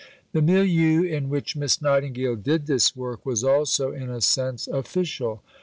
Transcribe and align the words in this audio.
The 0.31 0.41
milieu 0.41 1.03
in 1.03 1.29
which 1.29 1.55
Miss 1.55 1.79
Nightingale 1.79 2.35
did 2.35 2.65
this 2.65 2.95
work 2.95 3.23
was 3.23 3.43
also 3.43 3.91
in 3.91 4.09
a 4.09 4.19
sense 4.19 4.67
official. 4.67 5.43